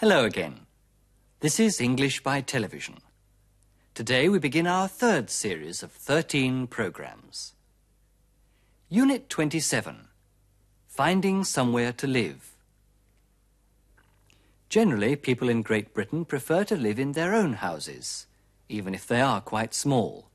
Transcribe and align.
Hello 0.00 0.24
again. 0.24 0.60
This 1.40 1.60
is 1.60 1.78
English 1.78 2.22
by 2.22 2.40
Television. 2.40 3.00
Today 3.92 4.30
we 4.30 4.38
begin 4.38 4.66
our 4.66 4.88
third 4.88 5.28
series 5.28 5.82
of 5.82 5.92
13 5.92 6.68
programs. 6.68 7.52
Unit 8.88 9.28
27 9.28 10.08
Finding 10.88 11.44
Somewhere 11.44 11.92
to 11.92 12.06
Live. 12.06 12.56
Generally, 14.70 15.16
people 15.16 15.50
in 15.50 15.60
Great 15.60 15.92
Britain 15.92 16.24
prefer 16.24 16.64
to 16.64 16.76
live 16.76 16.98
in 16.98 17.12
their 17.12 17.34
own 17.34 17.52
houses, 17.52 18.26
even 18.70 18.94
if 18.94 19.06
they 19.06 19.20
are 19.20 19.42
quite 19.42 19.74
small. 19.74 20.30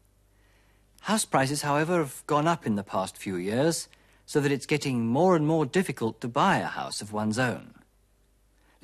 House 1.02 1.26
prices, 1.26 1.64
however, 1.64 1.98
have 1.98 2.22
gone 2.28 2.48
up 2.48 2.68
in 2.68 2.76
the 2.76 2.84
past 2.84 3.18
few 3.18 3.36
years, 3.36 3.88
so 4.28 4.40
that 4.42 4.52
it's 4.52 4.68
getting 4.68 5.08
more 5.08 5.36
and 5.36 5.48
more 5.48 5.66
difficult 5.66 6.22
to 6.22 6.28
buy 6.28 6.58
a 6.58 6.68
house 6.68 7.02
of 7.02 7.12
one's 7.12 7.40
own. 7.40 7.75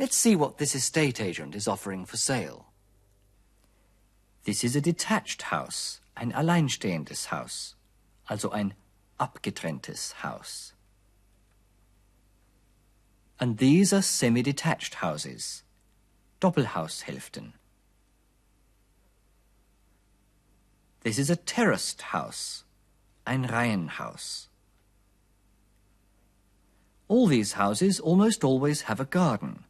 Let's 0.02 0.18
see 0.18 0.36
what 0.36 0.58
this 0.58 0.74
estate 0.74 1.22
agent 1.22 1.54
is 1.56 1.68
offering 1.68 2.06
for 2.06 2.18
sale. 2.18 2.66
This 4.46 4.64
is 4.64 4.76
a 4.76 4.82
detached 4.82 5.44
house, 5.44 6.00
ein 6.18 6.32
alleinstehendes 6.32 7.28
Haus, 7.28 7.76
also 8.28 8.50
ein 8.50 8.74
abgetrenntes 9.20 10.14
Haus. 10.24 10.74
And 13.40 13.60
these 13.60 13.94
are 13.94 14.02
semi-detached 14.02 14.96
houses, 14.96 15.62
Doppelhaushälften. 16.42 17.52
This 21.02 21.20
is 21.20 21.30
a 21.30 21.36
terraced 21.36 22.02
house, 22.02 22.64
ein 23.28 23.48
Reihenhaus. 23.48 24.48
All 27.08 27.28
these 27.28 27.52
houses 27.52 28.00
almost 28.00 28.44
always 28.44 28.82
have 28.84 29.00
a 29.00 29.06
garden. 29.06 29.66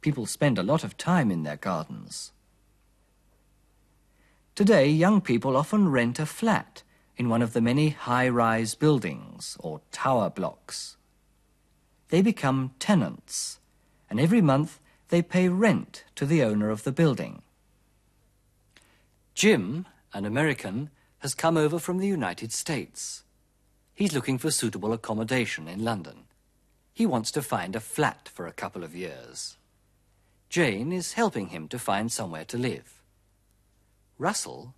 People 0.00 0.26
spend 0.26 0.58
a 0.58 0.62
lot 0.62 0.84
of 0.84 0.96
time 0.96 1.30
in 1.30 1.42
their 1.42 1.56
gardens. 1.56 2.32
Today, 4.54 4.88
young 4.88 5.20
people 5.20 5.56
often 5.56 5.90
rent 5.90 6.18
a 6.18 6.26
flat 6.26 6.82
in 7.16 7.28
one 7.28 7.42
of 7.42 7.52
the 7.52 7.60
many 7.60 7.90
high-rise 7.90 8.74
buildings 8.74 9.56
or 9.60 9.80
tower 9.90 10.30
blocks. 10.30 10.96
They 12.08 12.22
become 12.22 12.72
tenants, 12.78 13.58
and 14.08 14.20
every 14.20 14.40
month 14.40 14.80
they 15.08 15.22
pay 15.22 15.48
rent 15.48 16.04
to 16.14 16.26
the 16.26 16.42
owner 16.42 16.70
of 16.70 16.84
the 16.84 16.92
building. 16.92 17.42
Jim, 19.34 19.86
an 20.14 20.24
American, 20.24 20.90
has 21.18 21.34
come 21.34 21.56
over 21.56 21.78
from 21.78 21.98
the 21.98 22.06
United 22.06 22.52
States. 22.52 23.24
He's 23.94 24.14
looking 24.14 24.38
for 24.38 24.50
suitable 24.50 24.92
accommodation 24.92 25.68
in 25.68 25.84
London. 25.84 26.24
He 26.92 27.06
wants 27.06 27.30
to 27.32 27.42
find 27.42 27.74
a 27.74 27.80
flat 27.80 28.28
for 28.32 28.46
a 28.46 28.52
couple 28.52 28.84
of 28.84 28.94
years. 28.94 29.55
Jane 30.48 30.92
is 30.92 31.14
helping 31.14 31.48
him 31.48 31.68
to 31.68 31.78
find 31.78 32.10
somewhere 32.10 32.44
to 32.46 32.56
live. 32.56 33.02
Russell 34.18 34.74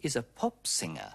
is 0.00 0.16
a 0.16 0.22
pop 0.22 0.66
singer. 0.66 1.14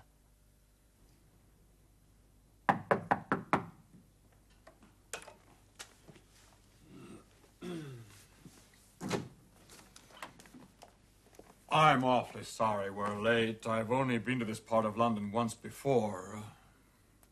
I'm 11.70 12.04
awfully 12.04 12.44
sorry 12.44 12.90
we're 12.90 13.20
late. 13.20 13.68
I've 13.68 13.92
only 13.92 14.18
been 14.18 14.40
to 14.40 14.46
this 14.46 14.60
part 14.60 14.86
of 14.86 14.98
London 14.98 15.32
once 15.32 15.54
before. 15.54 16.42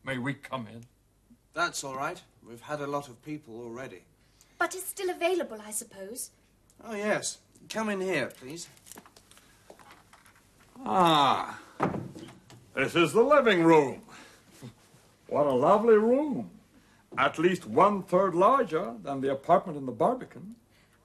May 0.04 0.18
we 0.18 0.34
come 0.34 0.66
in? 0.72 0.84
That's 1.54 1.82
all 1.82 1.96
right. 1.96 2.20
We've 2.46 2.60
had 2.60 2.80
a 2.80 2.86
lot 2.86 3.08
of 3.08 3.22
people 3.24 3.60
already. 3.60 4.02
But 4.58 4.74
it's 4.74 4.86
still 4.86 5.10
available, 5.10 5.58
I 5.64 5.70
suppose. 5.70 6.30
Oh, 6.84 6.94
yes. 6.94 7.38
Come 7.68 7.88
in 7.88 8.00
here, 8.00 8.30
please. 8.40 8.68
Ah, 10.84 11.58
this 12.74 12.94
is 12.94 13.12
the 13.12 13.22
living 13.22 13.64
room. 13.64 14.02
What 15.26 15.46
a 15.46 15.52
lovely 15.52 15.96
room. 15.96 16.50
At 17.18 17.38
least 17.38 17.66
one 17.66 18.02
third 18.02 18.34
larger 18.34 18.94
than 19.02 19.20
the 19.20 19.32
apartment 19.32 19.78
in 19.78 19.86
the 19.86 19.92
Barbican. 19.92 20.54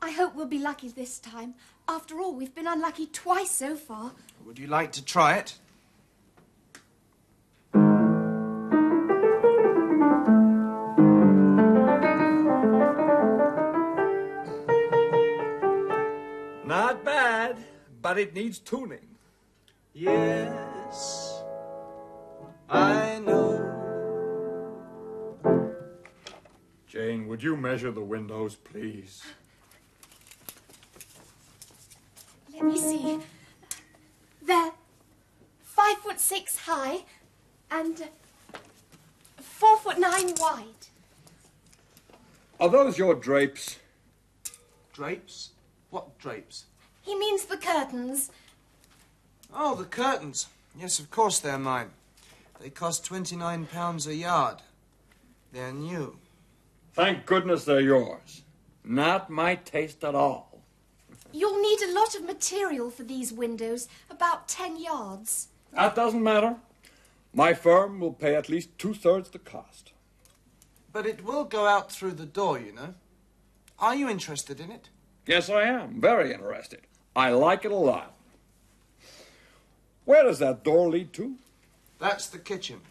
I 0.01 0.11
hope 0.11 0.35
we'll 0.35 0.45
be 0.45 0.59
lucky 0.59 0.89
this 0.89 1.17
time. 1.19 1.55
After 1.87 2.19
all, 2.19 2.35
we've 2.35 2.53
been 2.53 2.67
unlucky 2.67 3.07
twice 3.07 3.51
so 3.51 3.75
far. 3.75 4.11
Would 4.45 4.59
you 4.59 4.67
like 4.67 4.91
to 4.93 5.03
try 5.03 5.37
it? 5.37 5.57
But 18.11 18.19
it 18.19 18.33
needs 18.33 18.59
tuning. 18.59 19.07
Yes, 19.93 21.41
I 22.69 23.19
know. 23.19 23.55
Jane, 26.89 27.29
would 27.29 27.41
you 27.41 27.55
measure 27.55 27.89
the 27.89 28.01
windows, 28.01 28.55
please? 28.55 29.23
Let 32.53 32.65
me 32.65 32.77
see. 32.77 33.19
They're 34.41 34.73
five 35.61 35.95
foot 35.99 36.19
six 36.19 36.57
high 36.57 37.05
and 37.71 38.09
four 39.37 39.77
foot 39.77 39.99
nine 39.99 40.33
wide. 40.37 40.87
Are 42.59 42.67
those 42.67 42.97
your 42.97 43.15
drapes? 43.15 43.79
Drapes? 44.91 45.51
What 45.91 46.19
drapes? 46.19 46.65
He 47.01 47.15
means 47.15 47.45
the 47.45 47.57
curtains. 47.57 48.31
Oh, 49.53 49.75
the 49.75 49.85
curtains. 49.85 50.47
Yes, 50.77 50.99
of 50.99 51.11
course 51.11 51.39
they're 51.39 51.57
mine. 51.57 51.91
They 52.59 52.69
cost 52.69 53.09
£29 53.09 54.07
a 54.07 54.15
yard. 54.15 54.57
They're 55.51 55.73
new. 55.73 56.17
Thank 56.93 57.25
goodness 57.25 57.65
they're 57.65 57.81
yours. 57.81 58.43
Not 58.83 59.29
my 59.29 59.55
taste 59.55 60.03
at 60.03 60.15
all. 60.15 60.59
You'll 61.33 61.61
need 61.61 61.81
a 61.81 61.93
lot 61.93 62.15
of 62.15 62.25
material 62.25 62.89
for 62.89 63.03
these 63.03 63.31
windows, 63.31 63.87
about 64.09 64.47
ten 64.47 64.81
yards. 64.81 65.47
That 65.73 65.95
doesn't 65.95 66.23
matter. 66.23 66.57
My 67.33 67.53
firm 67.53 67.99
will 67.99 68.13
pay 68.13 68.35
at 68.35 68.49
least 68.49 68.77
two 68.77 68.93
thirds 68.93 69.29
the 69.29 69.39
cost. 69.39 69.93
But 70.91 71.05
it 71.05 71.23
will 71.23 71.45
go 71.45 71.65
out 71.65 71.89
through 71.91 72.13
the 72.13 72.25
door, 72.25 72.59
you 72.59 72.73
know. 72.73 72.95
Are 73.79 73.95
you 73.95 74.09
interested 74.09 74.59
in 74.59 74.71
it? 74.71 74.89
Yes, 75.25 75.49
I 75.49 75.63
am. 75.63 76.01
Very 76.01 76.33
interested. 76.33 76.81
I 77.15 77.31
like 77.31 77.65
it 77.65 77.71
a 77.71 77.75
lot. 77.75 78.13
Where 80.05 80.23
does 80.23 80.39
that 80.39 80.63
door 80.63 80.89
lead 80.89 81.13
to? 81.13 81.35
That's 81.99 82.27
the 82.27 82.39
kitchen. 82.39 82.81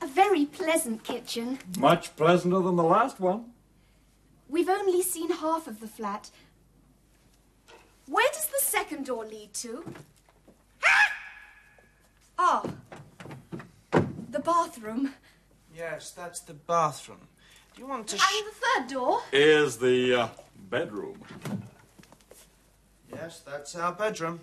A 0.00 0.06
very 0.06 0.46
pleasant 0.46 1.04
kitchen. 1.04 1.58
Much 1.78 2.16
pleasanter 2.16 2.60
than 2.60 2.76
the 2.76 2.82
last 2.82 3.20
one. 3.20 3.46
We've 4.48 4.68
only 4.68 5.02
seen 5.02 5.30
half 5.30 5.66
of 5.66 5.80
the 5.80 5.86
flat. 5.86 6.30
Where 8.06 8.28
does 8.32 8.46
the 8.46 8.60
second 8.60 9.06
door 9.06 9.24
lead 9.24 9.52
to? 9.54 9.84
Ah, 12.38 12.64
the 13.92 14.40
bathroom. 14.40 15.14
Yes, 15.76 16.12
that's 16.12 16.40
the 16.40 16.54
bathroom. 16.54 17.18
Do 17.74 17.82
you 17.82 17.88
want 17.88 18.06
to... 18.08 18.16
And 18.16 18.46
the 18.46 18.52
third 18.52 18.88
door? 18.88 19.20
Is 19.32 19.76
the 19.78 20.14
uh, 20.14 20.28
bedroom. 20.70 21.20
yes, 23.12 23.40
that's 23.40 23.74
our 23.74 23.92
bedroom. 23.92 24.38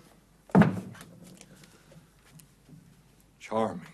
Charming. 3.40 3.86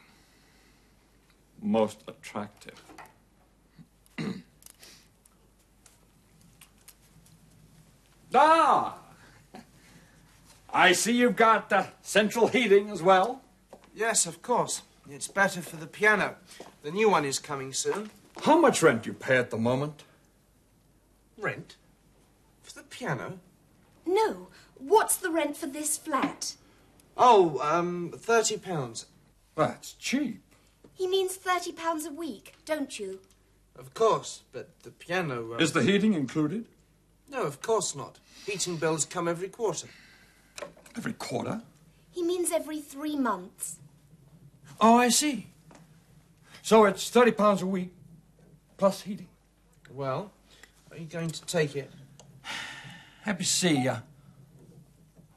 Most 1.63 2.03
attractive. 2.09 2.83
ah! 8.35 8.99
I 10.73 10.93
see 10.93 11.13
you've 11.13 11.37
got 11.37 11.73
uh, 11.73 11.85
central 12.03 12.49
heating 12.49 12.91
as 12.91 13.01
well. 13.01 13.43
Yes, 13.95 14.27
of 14.27 14.43
course. 14.43 14.83
It's 15.09 15.29
better 15.29 15.63
for 15.63 15.77
the 15.77 15.87
piano. 15.87 16.37
The 16.89 16.95
new 16.95 17.11
one 17.11 17.27
is 17.27 17.39
coming 17.39 17.75
soon. 17.75 18.11
How 18.45 18.59
much 18.59 18.83
rent 18.83 19.03
do 19.03 19.11
you 19.11 19.15
pay 19.15 19.37
at 19.37 19.51
the 19.51 19.59
moment? 19.59 20.05
Rent? 21.37 21.77
For 22.63 22.73
the 22.73 22.83
piano? 22.83 23.41
No. 24.07 24.49
What's 24.79 25.17
the 25.17 25.29
rent 25.29 25.55
for 25.55 25.67
this 25.67 25.99
flat? 25.99 26.55
Oh, 27.15 27.59
um, 27.61 28.15
thirty 28.17 28.57
pounds. 28.57 29.05
That's 29.55 29.93
cheap. 29.93 30.41
He 30.95 31.07
means 31.07 31.37
thirty 31.37 31.73
pounds 31.73 32.07
a 32.07 32.11
week, 32.11 32.55
don't 32.65 32.99
you? 32.99 33.21
Of 33.79 33.93
course, 33.93 34.45
but 34.51 34.71
the 34.83 34.91
piano. 34.91 35.53
Uh... 35.53 35.57
Is 35.57 35.73
the 35.73 35.83
heating 35.83 36.15
included? 36.15 36.65
No, 37.29 37.43
of 37.43 37.61
course 37.61 37.95
not. 37.95 38.19
Heating 38.47 38.79
bills 38.79 39.05
come 39.05 39.29
every 39.29 39.49
quarter. 39.49 39.89
Every 40.97 41.13
quarter? 41.13 41.61
He 42.11 42.23
means 42.23 42.51
every 42.51 42.81
three 42.81 43.17
months. 43.17 43.77
Oh, 44.81 44.97
I 44.97 45.11
see. 45.11 45.49
So 46.69 46.85
it's 46.85 47.09
30 47.09 47.31
pounds 47.31 47.63
a 47.63 47.67
week, 47.67 47.95
plus 48.77 49.01
heating. 49.01 49.31
Well, 49.91 50.33
are 50.91 50.99
you 50.99 51.07
going 51.07 51.31
to 51.31 51.43
take 51.47 51.75
it? 51.75 51.91
Happy 53.23 53.45
to 53.45 53.49
see 53.49 53.85
ya. 53.85 54.01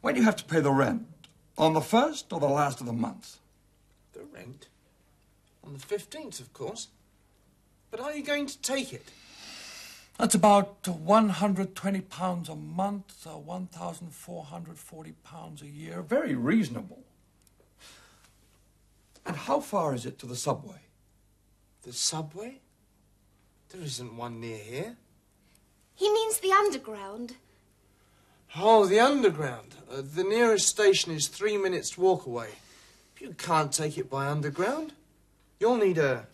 When 0.02 0.14
do 0.14 0.20
you 0.20 0.26
have 0.26 0.36
to 0.36 0.44
pay 0.44 0.60
the 0.60 0.74
rent? 0.74 1.08
On 1.58 1.74
the 1.74 1.80
first 1.80 2.34
or 2.34 2.42
the 2.42 2.50
last 2.50 2.82
of 2.82 2.86
the 2.86 2.92
month? 2.92 3.38
The 4.12 4.26
rent? 4.36 4.68
On 5.64 5.72
the 5.72 5.80
15th, 5.80 6.42
of 6.42 6.52
course. 6.52 6.90
But 7.92 8.02
are 8.02 8.14
you 8.14 8.24
going 8.24 8.48
to 8.48 8.62
take 8.62 8.92
it? 8.92 9.06
That's 10.18 10.36
about 10.36 10.86
120 10.86 12.02
pounds 12.02 12.50
a 12.50 12.58
month, 12.58 13.26
uh, 13.26 13.38
1,440 13.38 15.14
pounds 15.24 15.62
a 15.62 15.68
year. 15.68 16.02
Very 16.02 16.36
reasonable. 16.36 17.06
And 19.26 19.38
how 19.38 19.62
far 19.62 19.96
is 19.96 20.06
it 20.06 20.20
to 20.20 20.26
the 20.26 20.36
subway? 20.36 20.91
The 21.84 21.94
subway? 21.94 22.60
There 23.70 23.82
isn't 23.82 24.16
one 24.16 24.40
near 24.40 24.58
here. 24.58 24.98
He 25.96 26.12
means 26.12 26.40
the 26.40 26.52
underground. 26.52 27.36
Oh, 28.58 28.86
the 28.86 29.00
underground. 29.00 29.76
Uh, 29.90 30.02
the 30.04 30.24
nearest 30.24 30.68
station 30.68 31.12
is 31.12 31.28
three 31.28 31.58
minutes' 31.58 31.98
walk 31.98 32.26
away. 32.26 32.50
You 33.20 33.34
can't 33.38 33.72
take 33.72 33.98
it 33.98 34.10
by 34.10 34.28
underground. 34.28 34.94
You'll 35.60 35.78
need 35.78 35.98
a. 35.98 36.26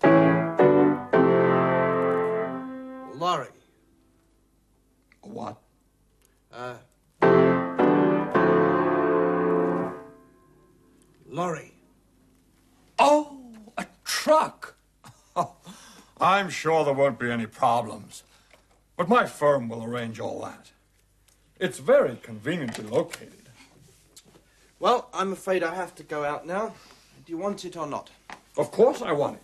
lorry. 3.15 3.49
A 5.23 5.27
what? 5.27 5.57
Uh. 6.53 6.75
Lorry. 11.29 11.73
Oh, 12.97 13.38
a 13.77 13.85
truck. 14.05 14.76
I'm 16.19 16.50
sure 16.50 16.84
there 16.84 16.94
won't 16.94 17.19
be 17.19 17.31
any 17.31 17.46
problems. 17.46 18.24
But 18.96 19.10
my 19.10 19.25
firm 19.25 19.69
will 19.69 19.84
arrange 19.84 20.19
all 20.19 20.42
that. 20.42 20.72
It's 21.60 21.80
very 21.80 22.18
conveniently 22.22 22.86
located. 22.86 23.50
Well, 24.80 25.10
I'm 25.14 25.31
afraid 25.31 25.64
I 25.64 25.75
have 25.75 25.96
to 25.96 26.04
go 26.04 26.24
out 26.24 26.46
now. 26.46 26.74
Do 27.25 27.31
you 27.31 27.38
want 27.38 27.66
it 27.66 27.78
or 27.78 27.88
not? 27.88 28.10
Of 28.58 28.72
course 28.72 29.02
I 29.02 29.12
want 29.12 29.38
it. 29.38 29.44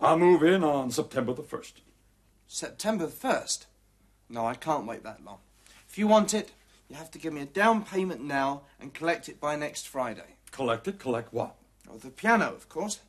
I'll 0.00 0.18
move 0.18 0.42
in 0.42 0.64
on 0.64 0.90
September 0.90 1.32
the 1.32 1.42
1st. 1.42 1.72
September 2.48 3.06
the 3.06 3.12
1st? 3.12 3.66
No, 4.28 4.46
I 4.46 4.54
can't 4.54 4.86
wait 4.86 5.02
that 5.04 5.24
long. 5.24 5.38
If 5.88 5.98
you 5.98 6.06
want 6.06 6.34
it, 6.34 6.52
you 6.88 6.96
have 6.96 7.10
to 7.12 7.18
give 7.18 7.32
me 7.32 7.42
a 7.42 7.46
down 7.46 7.84
payment 7.84 8.20
now 8.20 8.62
and 8.80 8.94
collect 8.94 9.28
it 9.28 9.40
by 9.40 9.54
next 9.56 9.86
Friday. 9.86 10.36
Collect 10.50 10.88
it? 10.88 10.98
Collect 10.98 11.32
what? 11.32 11.56
Oh, 11.88 11.98
the 11.98 12.10
piano, 12.10 12.46
of 12.46 12.68
course. 12.68 13.00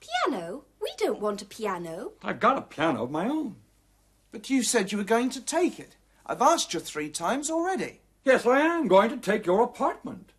Piano? 0.00 0.64
We 0.86 0.94
don't 0.98 1.20
want 1.20 1.42
a 1.42 1.46
piano. 1.46 2.12
I've 2.22 2.38
got 2.38 2.58
a 2.58 2.62
piano 2.62 3.02
of 3.02 3.10
my 3.10 3.28
own. 3.28 3.56
But 4.30 4.48
you 4.50 4.62
said 4.62 4.92
you 4.92 4.98
were 4.98 5.04
going 5.04 5.30
to 5.30 5.40
take 5.40 5.80
it. 5.80 5.96
I've 6.24 6.40
asked 6.40 6.72
you 6.72 6.78
three 6.78 7.10
times 7.10 7.50
already. 7.50 8.02
Yes, 8.24 8.46
I 8.46 8.60
am 8.60 8.86
going 8.86 9.10
to 9.10 9.16
take 9.16 9.46
your 9.46 9.64
apartment. 9.64 10.30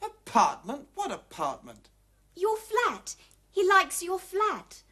Apartment? 0.00 0.88
What 0.94 1.12
apartment? 1.12 1.90
Your 2.34 2.56
flat. 2.56 3.16
He 3.50 3.68
likes 3.68 4.02
your 4.02 4.18
flat. 4.18 4.82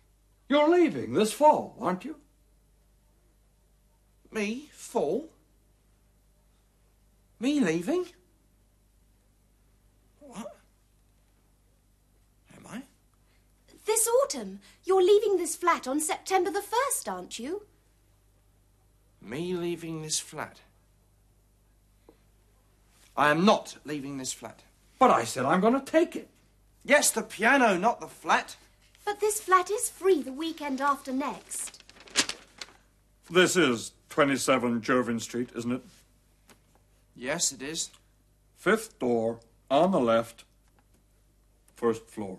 You're 0.51 0.69
leaving 0.69 1.15
this 1.15 1.33
fall, 1.33 1.79
aren't 1.81 2.05
you? 2.05 2.17
Me? 4.31 4.69
Fall? 4.71 5.31
Me 7.41 7.59
leaving? 7.59 8.05
What? 10.21 10.57
Am 12.55 12.67
I? 12.69 12.83
This 13.85 14.09
autumn. 14.23 14.61
You're 14.85 15.03
leaving 15.03 15.37
this 15.37 15.57
flat 15.57 15.87
on 15.87 16.01
September 16.01 16.51
the 16.51 16.61
1st, 16.61 17.11
aren't 17.11 17.39
you? 17.39 17.63
Me 19.21 19.55
leaving 19.55 20.03
this 20.03 20.19
flat? 20.19 20.61
I 23.17 23.31
am 23.31 23.45
not 23.45 23.77
leaving 23.85 24.19
this 24.19 24.33
flat. 24.33 24.63
But 24.99 25.11
I 25.11 25.25
said 25.25 25.45
I'm 25.45 25.61
going 25.61 25.75
to 25.75 25.81
take 25.85 26.17
it. 26.17 26.29
Yes, 26.85 27.11
the 27.11 27.23
piano, 27.23 27.79
not 27.79 28.01
the 28.01 28.09
flat. 28.09 28.57
But 29.05 29.21
this 29.21 29.41
flat 29.41 29.71
is 29.71 29.91
free 29.91 30.23
the 30.23 30.33
weekend 30.33 30.81
after 30.81 31.13
next. 31.13 31.83
This 33.31 33.57
is 33.57 33.93
27 34.11 34.81
Jervin 34.83 35.21
Street, 35.21 35.51
isn't 35.57 35.73
it? 35.73 35.83
Yes, 37.17 37.53
it 37.53 37.63
is. 37.63 37.91
Fifth 38.57 38.99
door 38.99 39.41
on 39.71 39.93
the 39.93 40.01
left, 40.01 40.45
first 41.75 42.07
floor. 42.07 42.39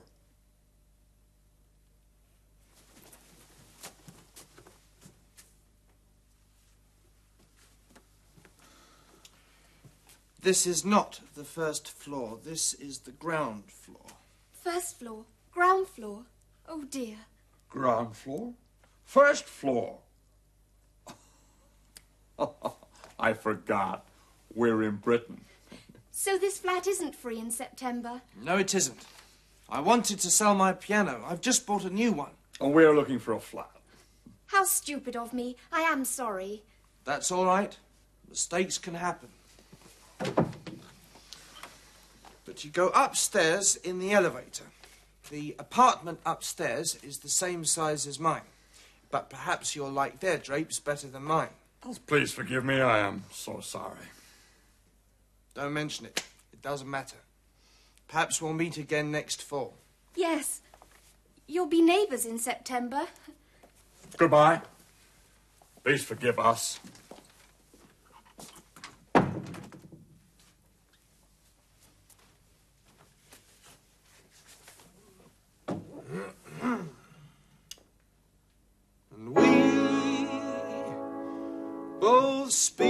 This 10.45 10.67
is 10.67 10.85
not 10.85 11.21
the 11.33 11.43
first 11.43 11.89
floor. 11.89 12.37
This 12.43 12.75
is 12.75 12.99
the 12.99 13.11
ground 13.13 13.63
floor. 13.65 14.05
First 14.53 14.99
floor. 14.99 15.25
Ground 15.51 15.87
floor. 15.87 16.25
Oh 16.69 16.83
dear. 16.83 17.15
Ground 17.67 18.15
floor? 18.15 18.53
First 19.03 19.45
floor. 19.45 19.97
I 23.19 23.33
forgot. 23.33 24.05
We're 24.53 24.83
in 24.83 24.97
Britain. 24.97 25.41
So 26.11 26.37
this 26.37 26.59
flat 26.59 26.85
isn't 26.85 27.15
free 27.15 27.39
in 27.39 27.49
September. 27.49 28.21
No, 28.39 28.57
it 28.57 28.75
isn't. 28.75 29.03
I 29.67 29.79
wanted 29.79 30.19
to 30.19 30.29
sell 30.29 30.53
my 30.53 30.73
piano. 30.73 31.23
I've 31.27 31.41
just 31.41 31.65
bought 31.65 31.85
a 31.85 31.89
new 31.89 32.11
one. 32.11 32.33
And 32.61 32.71
we're 32.71 32.95
looking 32.95 33.17
for 33.17 33.33
a 33.33 33.39
flat. 33.39 33.71
How 34.45 34.63
stupid 34.63 35.15
of 35.15 35.33
me. 35.33 35.55
I 35.71 35.81
am 35.81 36.05
sorry. 36.05 36.61
That's 37.03 37.31
all 37.31 37.47
right. 37.47 37.75
Mistakes 38.29 38.77
can 38.77 38.93
happen. 38.93 39.29
But 42.45 42.63
you 42.63 42.71
go 42.71 42.89
upstairs 42.89 43.75
in 43.75 43.99
the 43.99 44.13
elevator. 44.13 44.65
The 45.29 45.55
apartment 45.57 46.19
upstairs 46.25 46.95
is 47.03 47.19
the 47.19 47.29
same 47.29 47.65
size 47.65 48.05
as 48.07 48.19
mine. 48.19 48.41
But 49.11 49.29
perhaps 49.29 49.75
you'll 49.75 49.89
like 49.89 50.19
their 50.19 50.37
drapes 50.37 50.79
better 50.79 51.07
than 51.07 51.23
mine. 51.23 51.49
Please 52.07 52.31
forgive 52.31 52.63
me. 52.63 52.81
I 52.81 52.99
am 52.99 53.23
so 53.31 53.59
sorry. 53.59 54.09
Don't 55.53 55.73
mention 55.73 56.05
it. 56.05 56.23
It 56.53 56.61
doesn't 56.61 56.89
matter. 56.89 57.17
Perhaps 58.07 58.41
we'll 58.41 58.53
meet 58.53 58.77
again 58.77 59.11
next 59.11 59.41
fall. 59.41 59.73
Yes. 60.15 60.61
You'll 61.47 61.67
be 61.67 61.81
neighbours 61.81 62.25
in 62.25 62.39
September. 62.39 63.07
Goodbye. 64.17 64.61
Please 65.83 66.03
forgive 66.03 66.39
us. 66.39 66.79
Both 82.05 82.51
speak 82.51 82.85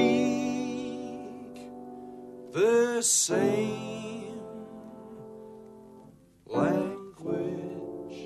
the 2.52 3.02
same 3.02 4.42
language. 6.46 8.18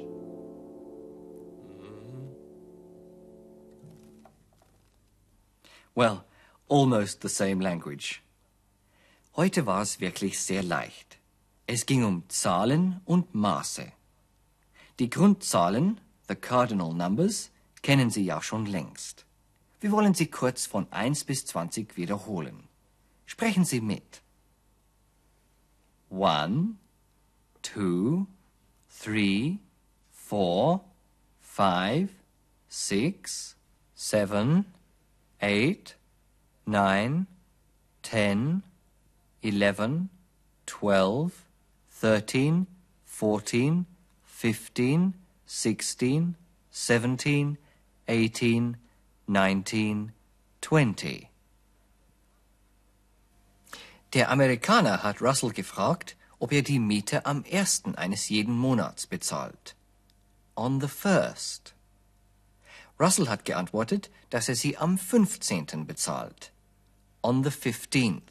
Well, 5.93 6.25
almost 6.67 7.21
the 7.21 7.29
same 7.29 7.59
language. 7.59 8.23
Heute 9.35 9.67
war 9.67 9.83
es 9.83 9.99
wirklich 9.99 10.39
sehr 10.39 10.63
leicht. 10.63 11.19
Es 11.67 11.85
ging 11.85 12.03
um 12.03 12.23
Zahlen 12.29 13.01
und 13.05 13.35
Maße. 13.35 13.91
Die 14.97 15.11
Grundzahlen, 15.11 16.01
the 16.27 16.35
cardinal 16.35 16.95
numbers, 16.95 17.51
kennen 17.83 18.09
Sie 18.09 18.25
ja 18.25 18.41
schon 18.41 18.65
längst. 18.65 19.28
Wir 19.79 19.91
wollen 19.91 20.13
sie 20.13 20.27
kurz 20.27 20.65
von 20.65 20.91
1 20.91 21.23
bis 21.23 21.45
20 21.45 21.95
wiederholen. 21.95 22.67
Sprechen 23.25 23.63
Sie 23.63 23.79
mit. 23.79 24.21
One, 26.09 26.75
two, 27.61 28.25
three, 28.89 29.59
four, 30.11 30.81
five, 31.39 32.09
six, 32.67 33.55
seven, 33.93 34.65
eight, 35.41 35.95
nine, 36.65 37.27
ten, 38.01 38.63
eleven, 39.43 40.09
twelve, 40.65 41.31
thirteen, 41.89 42.65
fourteen, 43.05 43.85
fifteen, 44.23 45.13
sixteen, 45.45 46.35
seventeen, 46.71 47.57
eighteen, 48.07 48.77
nineteen, 49.29 50.11
twenty. 50.61 51.27
Der 54.13 54.29
Amerikaner 54.31 55.03
hat 55.03 55.21
Russell 55.21 55.51
gefragt, 55.51 56.17
ob 56.39 56.51
er 56.51 56.63
die 56.63 56.79
Miete 56.79 57.25
am 57.25 57.43
ersten 57.43 57.95
eines 57.95 58.29
jeden 58.29 58.57
Monats 58.57 59.05
bezahlt. 59.07 59.75
on 60.59 60.81
the 60.81 60.89
first. 60.89 61.73
Russell 62.99 63.29
hat 63.29 63.45
geantwortet, 63.45 64.09
dass 64.29 64.49
er 64.49 64.55
sie 64.55 64.77
am 64.77 64.97
15. 64.97 65.87
bezahlt. 65.87 66.51
On 67.21 67.43
the 67.43 67.49
15th. 67.49 68.21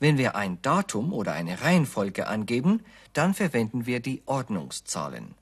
Wenn 0.00 0.18
wir 0.18 0.34
ein 0.34 0.60
Datum 0.62 1.12
oder 1.12 1.32
eine 1.32 1.60
Reihenfolge 1.60 2.26
angeben, 2.26 2.82
dann 3.12 3.32
verwenden 3.34 3.86
wir 3.86 4.00
die 4.00 4.22
Ordnungszahlen. 4.26 5.36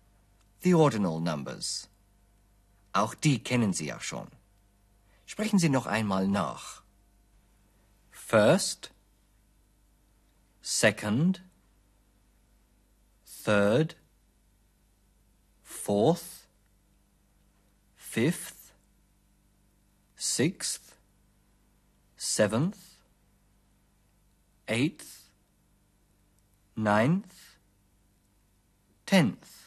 The 0.63 0.75
ordinal 0.75 1.21
numbers. 1.21 1.89
Auch 2.93 3.15
die 3.15 3.43
kennen 3.43 3.73
Sie 3.73 3.87
ja 3.87 4.01
schon. 4.01 4.29
Sprechen 5.27 5.59
Sie 5.59 5.69
noch 5.69 5.87
einmal 5.87 6.27
nach. 6.27 6.83
First, 8.11 8.93
second, 10.61 11.43
third, 13.45 13.97
fourth, 15.63 16.49
fifth, 17.97 18.73
sixth, 20.17 20.97
seventh, 22.17 22.77
eighth, 24.67 25.31
ninth, 26.75 27.33
tenth. 29.07 29.60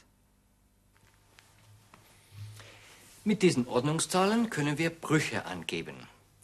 Mit 3.26 3.42
diesen 3.42 3.68
Ordnungszahlen 3.68 4.50
können 4.50 4.78
wir 4.78 4.90
Brüche 4.90 5.46
angeben. 5.46 5.96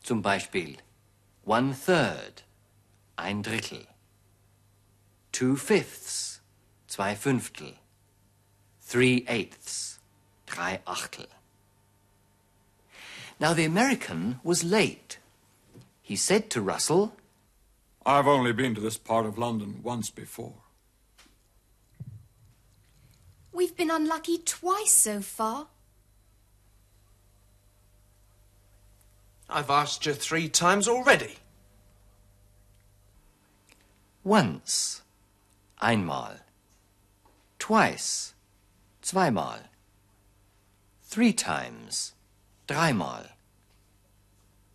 Zum 0.02 0.22
Beispiel 0.22 0.78
one 1.46 1.76
third, 1.76 2.46
ein 3.18 3.44
Drittel, 3.44 3.86
two 5.34 5.58
fifths, 5.58 6.42
zwei 6.88 7.18
Fünftel, 7.18 7.74
three 8.82 9.26
eighths, 9.28 10.00
drei 10.46 10.80
Achtel. 10.86 11.28
Now 13.40 13.54
the 13.54 13.66
American 13.66 14.40
was 14.44 14.64
late. 14.64 15.20
He 16.02 16.16
said 16.16 16.50
to 16.52 16.62
Russell, 16.62 17.12
I've 18.06 18.28
only 18.28 18.54
been 18.54 18.74
to 18.76 18.82
this 18.82 18.98
part 18.98 19.26
of 19.26 19.38
London 19.38 19.82
once 19.84 20.10
before. 20.10 20.56
We've 23.52 23.76
been 23.76 23.92
unlucky 23.92 24.38
twice 24.38 24.94
so 24.94 25.20
far. 25.22 25.68
I've 29.50 29.70
asked 29.72 30.06
you 30.06 30.14
three 30.14 30.48
times 30.48 30.88
already. 30.88 31.38
Once, 34.24 35.02
einmal. 35.82 36.36
Twice, 37.58 38.36
zweimal. 39.02 39.62
Three 41.04 41.34
times, 41.34 42.14
dreimal. 42.68 43.26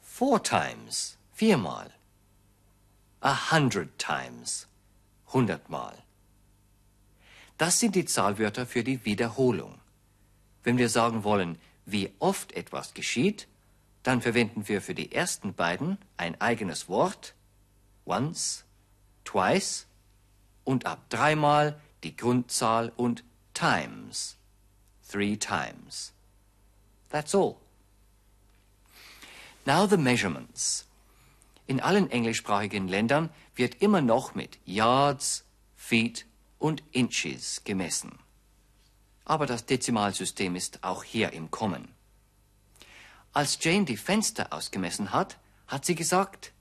Four 0.01 0.41
times, 0.41 1.17
viermal. 1.33 1.91
A 3.23 3.35
hundred 3.35 3.97
times, 3.97 4.67
hundertmal. 5.33 6.03
Das 7.59 7.79
sind 7.79 7.95
die 7.95 8.05
Zahlwörter 8.05 8.67
für 8.67 8.83
die 8.83 9.05
Wiederholung. 9.05 9.81
Wenn 10.65 10.79
wir 10.79 10.89
sagen 10.89 11.23
wollen, 11.23 11.59
wie 11.87 12.13
oft 12.19 12.53
etwas 12.53 12.93
geschieht, 12.95 13.47
dann 14.05 14.21
verwenden 14.21 14.69
wir 14.69 14.81
für 14.81 14.95
die 14.95 15.13
ersten 15.13 15.55
beiden 15.55 15.99
ein 16.17 16.41
eigenes 16.41 16.89
Wort, 16.89 17.35
once, 18.05 18.65
twice, 19.25 19.87
und 20.63 20.87
ab 20.87 21.09
dreimal 21.09 21.81
die 22.05 22.15
Grundzahl 22.15 22.93
und 22.97 23.25
times, 23.55 24.37
three 25.09 25.37
times. 25.37 26.13
That's 27.09 27.35
all. 27.35 27.57
Now 29.65 29.87
the 29.87 29.97
measurements. 29.97 30.87
In 31.67 31.81
allen 31.81 32.11
englischsprachigen 32.11 32.89
Ländern 32.89 33.31
wird 33.55 33.77
immer 33.81 34.03
noch 34.03 34.35
mit 34.35 34.59
Yards, 34.67 35.45
Feet 35.77 36.27
und 36.59 36.83
Inches 36.93 37.65
gemessen. 37.65 38.19
Aber 39.25 39.47
das 39.47 39.65
Dezimalsystem 39.65 40.57
ist 40.57 40.85
auch 40.85 41.05
hier 41.05 41.33
im 41.33 41.51
Kommen. 41.51 41.94
Als 43.35 43.59
Jane 43.61 43.85
die 43.85 43.97
Fenster 43.97 44.53
ausgemessen 44.53 45.13
hat, 45.13 45.39
hat 45.67 45.85
sie 45.85 45.95
gesagt, 45.95 46.53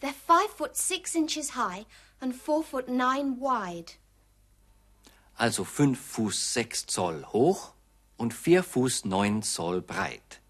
They're 0.00 0.12
five 0.26 0.50
foot 0.56 0.76
six 0.76 1.14
inches 1.14 1.54
high 1.56 1.86
and 2.20 2.34
four 2.34 2.62
foot 2.62 2.88
nine 2.88 3.40
wide. 3.40 3.92
also 5.36 5.64
fünf 5.64 5.98
Fuß 5.98 6.52
sechs 6.52 6.86
Zoll 6.86 7.24
hoch 7.32 7.72
und 8.18 8.34
vier 8.34 8.62
Fuß 8.62 9.06
neun 9.06 9.42
Zoll 9.42 9.80
breit. 9.80 10.40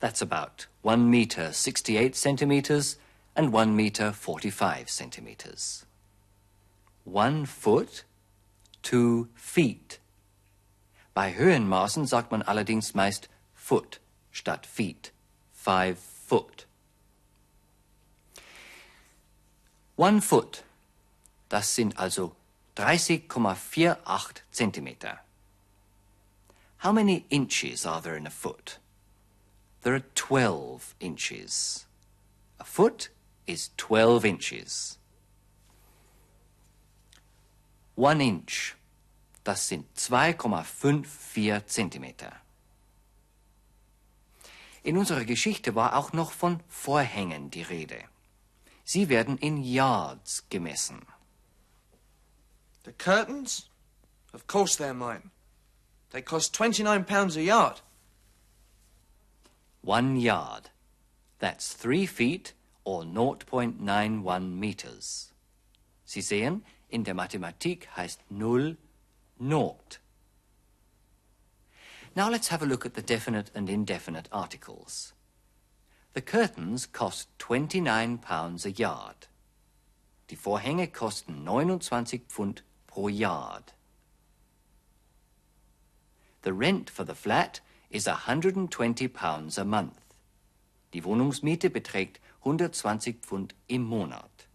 That's 0.00 0.22
about 0.22 0.68
one 0.82 1.10
meter 1.10 1.52
sixty-eight 1.52 2.14
centimeters 2.14 2.98
and 3.34 3.52
one 3.52 3.74
meter 3.74 4.12
forty-five 4.12 4.88
centimeters. 4.88 5.86
One 7.04 7.46
foot, 7.46 8.04
two 8.82 9.28
feet. 9.34 9.98
Bei 11.14 11.34
Höhenmaßen 11.34 12.06
sagt 12.06 12.30
man 12.30 12.42
allerdings 12.42 12.94
meist 12.94 13.28
foot 13.54 14.00
statt 14.38 14.66
feet. 14.66 15.12
Five 15.52 15.98
foot. 15.98 16.66
One 19.96 20.20
foot. 20.20 20.62
Das 21.48 21.74
sind 21.74 21.98
also 21.98 22.36
30,48 22.76 24.42
Zentimeter. 24.52 25.18
How 26.78 26.92
many 26.92 27.24
inches 27.30 27.84
are 27.84 28.00
there 28.00 28.16
in 28.16 28.26
a 28.26 28.30
foot? 28.30 28.78
There 29.82 29.94
are 29.94 30.04
12 30.14 30.94
inches. 31.00 31.86
A 32.60 32.64
foot 32.64 33.08
is 33.46 33.70
12 33.76 34.24
inches. 34.24 34.98
One 37.96 38.20
inch. 38.20 38.76
Das 39.42 39.66
sind 39.66 39.86
2,54 39.96 41.66
Zentimeter. 41.66 42.32
In 44.88 44.96
unserer 44.96 45.26
Geschichte 45.26 45.74
war 45.74 45.94
auch 45.96 46.14
noch 46.14 46.32
von 46.32 46.62
Vorhängen 46.66 47.50
die 47.50 47.60
Rede. 47.60 48.02
Sie 48.84 49.10
werden 49.10 49.36
in 49.36 49.62
Yards 49.62 50.44
gemessen. 50.48 51.04
The 52.86 52.92
curtains? 52.92 53.68
Of 54.32 54.46
course 54.46 54.82
they're 54.82 54.94
mine. 54.94 55.30
They 56.08 56.22
cost 56.22 56.54
twenty-nine 56.54 57.04
pounds 57.04 57.36
a 57.36 57.42
yard. 57.42 57.82
One 59.82 60.16
yard. 60.16 60.70
That's 61.38 61.74
three 61.74 62.06
feet 62.06 62.54
or 62.82 63.02
0.91 63.02 64.40
meters. 64.40 65.34
Sie 66.06 66.22
sehen, 66.22 66.64
in 66.88 67.04
der 67.04 67.12
Mathematik 67.12 67.90
heißt 67.94 68.20
Null 68.30 68.78
Not. 69.38 70.00
Now 72.18 72.28
let's 72.28 72.48
have 72.48 72.64
a 72.64 72.66
look 72.66 72.84
at 72.84 72.94
the 72.94 73.00
definite 73.00 73.52
and 73.54 73.70
indefinite 73.70 74.28
articles. 74.32 75.12
The 76.14 76.20
curtains 76.20 76.84
cost 76.84 77.28
29 77.38 78.18
pounds 78.18 78.66
a 78.66 78.72
yard. 78.72 79.28
Die 80.26 80.34
Vorhänge 80.34 80.92
kosten 80.92 81.44
29 81.44 82.22
Pfund 82.28 82.62
pro 82.88 83.06
yard. 83.06 83.72
The 86.42 86.52
rent 86.52 86.90
for 86.90 87.04
the 87.04 87.14
flat 87.14 87.60
is 87.88 88.08
120 88.08 89.06
pounds 89.06 89.56
a 89.56 89.64
month. 89.64 90.00
Die 90.92 91.04
Wohnungsmiete 91.04 91.70
beträgt 91.70 92.18
120 92.40 93.20
Pfund 93.22 93.54
im 93.68 93.84
Monat. 93.84 94.48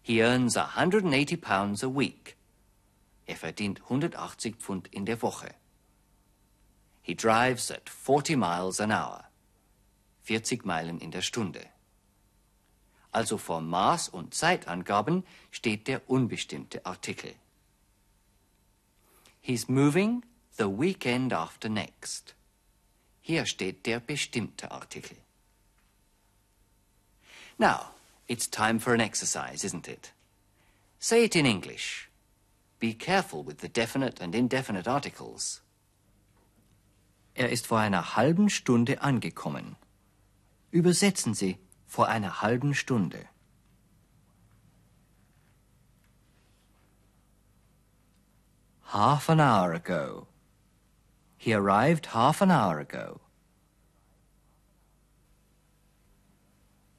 He 0.00 0.22
earns 0.22 0.56
180 0.56 1.36
pounds 1.36 1.82
a 1.82 1.94
week. 1.94 2.38
Er 3.26 3.36
verdient 3.36 3.82
180 3.90 4.56
Pfund 4.56 4.88
in 4.90 5.04
der 5.04 5.20
Woche. 5.20 5.54
He 7.04 7.14
drives 7.14 7.70
at 7.70 7.90
40 7.90 8.34
miles 8.34 8.80
an 8.80 8.90
hour. 8.90 9.24
40 10.22 10.64
Meilen 10.64 10.98
in 11.00 11.10
der 11.10 11.20
Stunde. 11.20 11.66
Also 13.12 13.36
vor 13.36 13.60
Maß- 13.60 14.08
und 14.08 14.32
Zeitangaben 14.32 15.22
steht 15.50 15.86
der 15.86 16.00
unbestimmte 16.08 16.84
Artikel. 16.86 17.34
He's 19.42 19.68
moving 19.68 20.24
the 20.56 20.66
weekend 20.66 21.34
after 21.34 21.68
next. 21.68 22.34
Hier 23.20 23.44
steht 23.44 23.84
der 23.84 24.00
bestimmte 24.00 24.70
Artikel. 24.70 25.18
Now, 27.58 27.90
it's 28.28 28.48
time 28.48 28.80
for 28.80 28.94
an 28.94 29.00
exercise, 29.00 29.62
isn't 29.62 29.88
it? 29.88 30.12
Say 30.98 31.24
it 31.24 31.36
in 31.36 31.44
English. 31.44 32.08
Be 32.80 32.94
careful 32.94 33.42
with 33.42 33.58
the 33.58 33.68
definite 33.68 34.22
and 34.22 34.34
indefinite 34.34 34.88
articles. 34.88 35.60
Er 37.34 37.50
ist 37.50 37.66
vor 37.66 37.78
einer 37.78 38.16
halben 38.16 38.48
Stunde 38.48 39.02
angekommen. 39.02 39.76
Übersetzen 40.70 41.34
Sie 41.34 41.58
vor 41.86 42.08
einer 42.08 42.42
halben 42.42 42.74
Stunde. 42.74 43.28
Half 48.92 49.28
an 49.28 49.40
hour 49.40 49.74
ago. 49.74 50.28
He 51.36 51.52
arrived 51.52 52.14
half 52.14 52.40
an 52.40 52.50
hour 52.50 52.78
ago. 52.78 53.20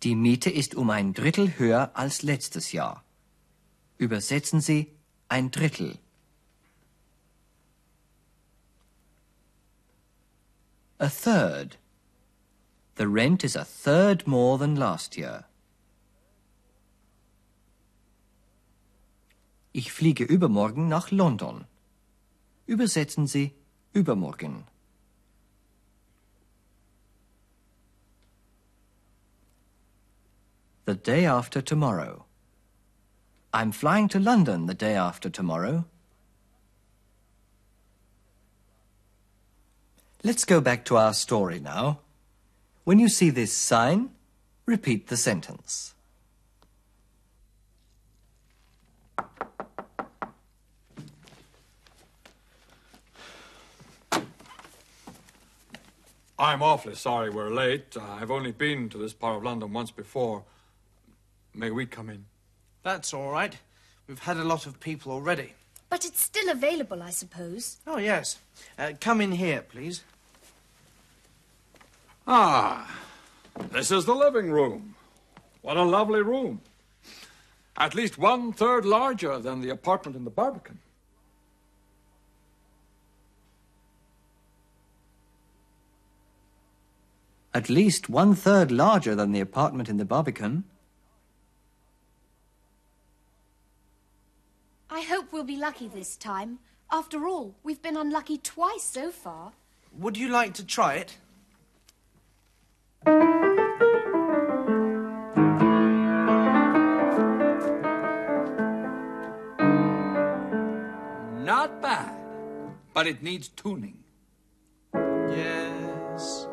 Die 0.03 0.15
Miete 0.15 0.49
ist 0.49 0.75
um 0.75 0.89
ein 0.89 1.13
Drittel 1.13 1.57
höher 1.57 1.91
als 1.95 2.21
letztes 2.21 2.73
Jahr. 2.73 3.03
Übersetzen 3.97 4.59
Sie 4.59 4.93
ein 5.29 5.49
Drittel. 5.51 5.97
A 10.97 11.09
third. 11.09 11.75
The 12.95 13.09
rent 13.09 13.43
is 13.43 13.55
a 13.57 13.65
third 13.65 14.25
more 14.25 14.57
than 14.57 14.75
last 14.75 15.17
year. 15.17 15.43
Ich 19.73 19.91
fliege 19.91 20.23
übermorgen 20.23 20.87
nach 20.87 21.11
London. 21.11 21.65
Übersetzen 22.65 23.27
Sie 23.27 23.53
übermorgen. 23.93 24.63
The 30.85 30.95
day 30.95 31.25
after 31.25 31.61
tomorrow. 31.61 32.23
I'm 33.53 33.73
flying 33.73 34.07
to 34.09 34.19
London 34.19 34.67
the 34.67 34.73
day 34.73 34.95
after 34.95 35.29
tomorrow. 35.29 35.83
Let's 40.25 40.43
go 40.43 40.59
back 40.59 40.85
to 40.85 40.97
our 40.97 41.13
story 41.13 41.59
now. 41.59 41.99
When 42.83 42.97
you 42.97 43.09
see 43.09 43.29
this 43.29 43.53
sign, 43.53 44.09
repeat 44.65 45.05
the 45.05 45.17
sentence. 45.17 45.93
I'm 56.39 56.63
awfully 56.63 56.95
sorry 56.95 57.29
we're 57.29 57.51
late. 57.51 57.95
Uh, 57.95 58.01
I've 58.19 58.31
only 58.31 58.51
been 58.51 58.89
to 58.89 58.97
this 58.97 59.13
part 59.13 59.37
of 59.37 59.43
London 59.43 59.73
once 59.73 59.91
before. 59.91 60.43
May 61.53 61.69
we 61.69 61.85
come 61.85 62.09
in? 62.09 62.25
That's 62.81 63.13
all 63.13 63.29
right. 63.29 63.55
We've 64.07 64.17
had 64.17 64.37
a 64.37 64.43
lot 64.43 64.65
of 64.65 64.79
people 64.79 65.11
already. 65.11 65.53
But 65.87 66.03
it's 66.03 66.19
still 66.19 66.49
available, 66.49 67.03
I 67.03 67.11
suppose. 67.11 67.77
Oh, 67.85 67.99
yes. 67.99 68.39
Uh, 68.79 68.93
come 68.99 69.21
in 69.21 69.33
here, 69.33 69.61
please. 69.61 70.03
Ah, 72.27 72.89
this 73.71 73.91
is 73.91 74.05
the 74.05 74.15
living 74.15 74.49
room. 74.51 74.95
What 75.61 75.77
a 75.77 75.83
lovely 75.83 76.21
room. 76.21 76.61
At 77.77 77.93
least 77.93 78.17
one 78.17 78.53
third 78.53 78.85
larger 78.85 79.37
than 79.37 79.61
the 79.61 79.69
apartment 79.69 80.15
in 80.15 80.23
the 80.23 80.31
Barbican. 80.31 80.79
At 87.53 87.69
least 87.69 88.09
one 88.09 88.35
third 88.35 88.71
larger 88.71 89.15
than 89.15 89.31
the 89.31 89.39
apartment 89.39 89.87
in 89.87 89.97
the 89.97 90.05
Barbican. 90.05 90.65
I 94.89 95.01
hope 95.01 95.31
we'll 95.31 95.43
be 95.43 95.57
lucky 95.57 95.87
this 95.87 96.15
time. 96.15 96.59
After 96.91 97.27
all, 97.27 97.55
we've 97.63 97.81
been 97.81 97.97
unlucky 97.97 98.37
twice 98.37 98.83
so 98.83 99.11
far. 99.11 99.53
Would 99.97 100.17
you 100.17 100.29
like 100.29 100.53
to 100.55 100.65
try 100.65 100.95
it? 100.95 101.17
Not 111.45 111.81
bad, 111.81 112.11
but 112.93 113.05
it 113.05 113.21
needs 113.21 113.49
tuning. 113.49 114.03
Yes. 114.93 116.47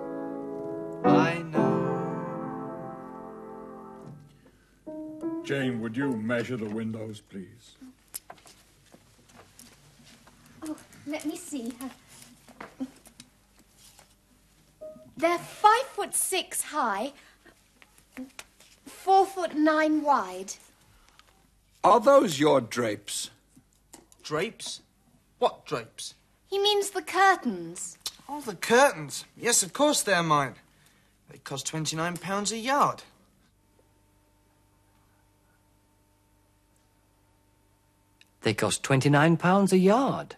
I 1.05 1.43
know. 1.51 1.81
Jane, 5.45 5.81
would 5.81 5.97
you 5.97 6.13
measure 6.17 6.59
the 6.59 6.69
windows, 6.69 7.23
please? 7.23 7.77
Oh, 10.69 10.77
let 11.07 11.25
me 11.25 11.37
see. 11.37 11.73
They're 15.23 15.39
five 15.39 15.87
foot 15.95 16.17
six 16.17 16.63
high, 16.63 17.13
four 18.85 19.25
foot 19.25 19.55
nine 19.55 20.03
wide. 20.03 20.55
Are 21.85 22.01
those 22.01 22.41
your 22.41 22.61
drapes? 22.61 23.31
Drapes? 24.25 24.81
What 25.39 25.65
drapes? 25.65 26.15
He 26.49 26.59
means 26.59 26.91
the 26.91 27.03
curtains. 27.03 27.99
Oh, 28.29 28.41
the 28.41 28.57
curtains. 28.57 29.25
Yes, 29.37 29.63
of 29.63 29.73
course 29.73 30.03
they're 30.03 30.25
mine. 30.25 30.57
They 31.31 31.39
cost 31.39 31.69
£29 31.71 32.51
a 32.51 32.59
yard. 32.59 33.05
They 38.41 38.55
cost 38.55 38.83
£29 38.83 39.71
a 39.71 39.79
yard. 39.79 40.35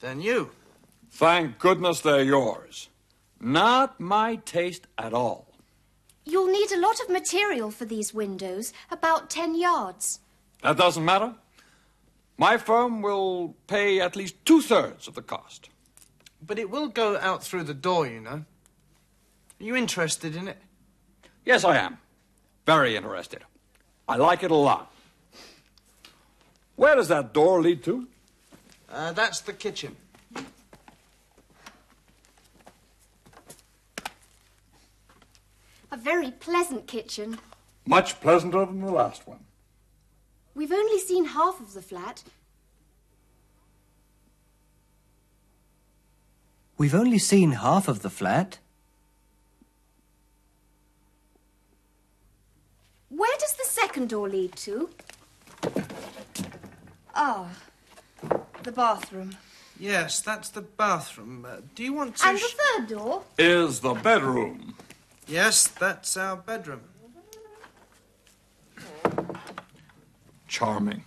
Then 0.00 0.20
you. 0.20 0.50
Thank 1.16 1.58
goodness 1.58 2.02
they're 2.02 2.22
yours. 2.22 2.90
Not 3.40 3.98
my 3.98 4.36
taste 4.36 4.86
at 4.98 5.14
all. 5.14 5.46
You'll 6.26 6.52
need 6.52 6.70
a 6.72 6.78
lot 6.78 7.00
of 7.00 7.08
material 7.08 7.70
for 7.70 7.86
these 7.86 8.12
windows, 8.12 8.74
about 8.90 9.30
ten 9.30 9.58
yards. 9.58 10.20
That 10.62 10.76
doesn't 10.76 11.06
matter. 11.06 11.32
My 12.36 12.58
firm 12.58 13.00
will 13.00 13.54
pay 13.66 13.98
at 13.98 14.14
least 14.14 14.44
two 14.44 14.60
thirds 14.60 15.08
of 15.08 15.14
the 15.14 15.22
cost. 15.22 15.70
But 16.46 16.58
it 16.58 16.68
will 16.68 16.88
go 16.88 17.16
out 17.16 17.42
through 17.42 17.64
the 17.64 17.72
door, 17.72 18.06
you 18.06 18.20
know. 18.20 18.44
Are 19.58 19.64
you 19.64 19.74
interested 19.74 20.36
in 20.36 20.48
it? 20.48 20.58
Yes, 21.46 21.64
I 21.64 21.78
am. 21.78 21.96
Very 22.66 22.94
interested. 22.94 23.42
I 24.06 24.16
like 24.16 24.42
it 24.42 24.50
a 24.50 24.54
lot. 24.54 24.92
Where 26.74 26.94
does 26.94 27.08
that 27.08 27.32
door 27.32 27.62
lead 27.62 27.82
to? 27.84 28.06
Uh, 28.92 29.12
that's 29.12 29.40
the 29.40 29.54
kitchen. 29.54 29.96
A 35.96 35.98
very 35.98 36.30
pleasant 36.30 36.86
kitchen. 36.86 37.38
Much 37.86 38.20
pleasanter 38.20 38.66
than 38.66 38.82
the 38.82 38.92
last 38.92 39.26
one. 39.26 39.38
We've 40.54 40.70
only 40.70 40.98
seen 40.98 41.24
half 41.24 41.58
of 41.58 41.72
the 41.72 41.80
flat. 41.80 42.22
We've 46.76 46.94
only 46.94 47.18
seen 47.18 47.52
half 47.52 47.88
of 47.88 48.02
the 48.02 48.10
flat. 48.10 48.58
Where 53.08 53.38
does 53.38 53.54
the 53.54 53.64
second 53.64 54.10
door 54.10 54.28
lead 54.28 54.54
to? 54.56 54.90
Ah, 57.14 57.48
the 58.64 58.72
bathroom. 58.72 59.38
Yes, 59.80 60.20
that's 60.20 60.50
the 60.50 60.60
bathroom. 60.60 61.46
Uh, 61.48 61.62
do 61.74 61.82
you 61.82 61.94
want 61.94 62.16
to. 62.16 62.28
And 62.28 62.36
the 62.36 62.52
third 62.58 62.88
door? 62.88 63.22
Is 63.38 63.80
the 63.80 63.94
bedroom. 63.94 64.74
Yes, 65.26 65.66
that's 65.68 66.16
our 66.16 66.36
bedroom. 66.36 66.80
Charming. 70.48 71.04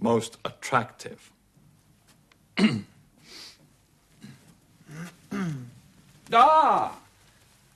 Most 0.00 0.38
attractive. 0.44 1.30
ah! 6.32 6.96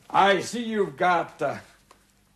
I 0.08 0.40
see 0.40 0.64
you've 0.64 0.96
got 0.96 1.40
uh, 1.40 1.58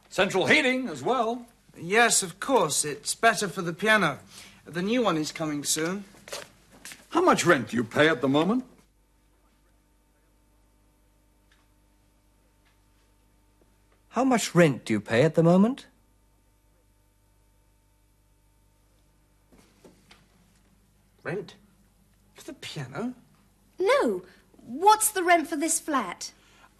central 0.08 0.46
heating 0.46 0.88
as 0.88 1.02
well. 1.02 1.46
Yes, 1.76 2.22
of 2.22 2.38
course. 2.38 2.84
It's 2.84 3.14
better 3.14 3.48
for 3.48 3.62
the 3.62 3.72
piano. 3.72 4.18
The 4.64 4.82
new 4.82 5.02
one 5.02 5.16
is 5.16 5.32
coming 5.32 5.64
soon. 5.64 6.04
How 7.10 7.20
much 7.20 7.44
rent 7.44 7.68
do 7.68 7.76
you 7.76 7.84
pay 7.84 8.08
at 8.08 8.20
the 8.20 8.28
moment? 8.28 8.64
How 14.14 14.22
much 14.22 14.54
rent 14.54 14.84
do 14.84 14.92
you 14.92 15.00
pay 15.00 15.22
at 15.22 15.34
the 15.34 15.42
moment? 15.42 15.86
Rent? 21.24 21.56
For 22.34 22.44
the 22.44 22.52
piano? 22.52 23.14
No. 23.80 24.22
What's 24.64 25.10
the 25.10 25.24
rent 25.24 25.48
for 25.48 25.56
this 25.56 25.80
flat? 25.80 26.30